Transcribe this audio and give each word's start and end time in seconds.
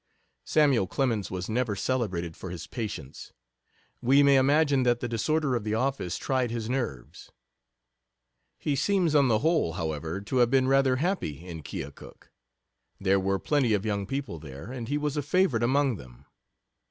Samuel 0.45 0.87
Clemens 0.87 1.29
was 1.29 1.47
never 1.47 1.75
celebrated 1.75 2.35
for 2.35 2.49
his 2.49 2.65
patience; 2.65 3.33
we 4.01 4.23
may 4.23 4.35
imagine 4.37 4.81
that 4.81 4.99
the 4.99 5.07
disorder 5.07 5.55
of 5.55 5.63
the 5.63 5.75
office 5.75 6.17
tried 6.17 6.49
his 6.49 6.67
nerves. 6.67 7.29
He 8.57 8.75
seems, 8.75 9.13
on 9.13 9.27
the 9.27 9.39
whole, 9.45 9.73
however, 9.73 10.19
to 10.19 10.37
have 10.37 10.49
been 10.49 10.67
rather 10.67 10.95
happy 10.95 11.45
in 11.45 11.61
Keokuk. 11.61 12.31
There 12.99 13.19
were 13.19 13.37
plenty 13.37 13.75
of 13.75 13.85
young 13.85 14.07
people 14.07 14.39
there, 14.39 14.71
and 14.71 14.87
he 14.87 14.97
was 14.97 15.17
a 15.17 15.21
favorite 15.21 15.61
among 15.61 15.97
them. 15.97 16.25